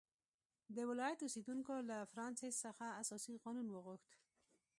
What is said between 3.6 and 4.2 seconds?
وغوښت.